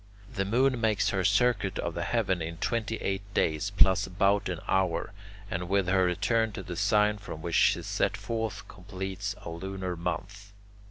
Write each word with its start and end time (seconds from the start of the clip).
The 0.33 0.45
moon 0.45 0.81
makes 0.81 1.09
her 1.09 1.23
circuit 1.23 1.77
of 1.77 1.93
the 1.93 2.01
heaven 2.05 2.41
in 2.41 2.57
twenty 2.57 2.95
eight 2.95 3.21
days 3.35 3.69
plus 3.69 4.07
about 4.07 4.49
an 4.49 4.59
hour, 4.67 5.13
and 5.47 5.69
with 5.69 5.87
her 5.89 6.05
return 6.05 6.51
to 6.53 6.63
the 6.63 6.75
sign 6.75 7.19
from 7.19 7.43
which 7.43 7.53
she 7.53 7.83
set 7.83 8.17
forth, 8.17 8.67
completes 8.67 9.35
a 9.43 9.51
lunar 9.51 9.95
month. 9.95 10.53